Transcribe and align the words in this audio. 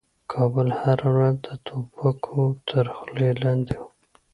کابل 0.31 0.67
هره 0.79 1.07
ورځ 1.15 1.35
د 1.47 1.49
توپکو 1.65 2.39
تر 2.69 2.85
خولې 2.95 3.29
لاندې 3.41 3.73
و. 3.81 3.83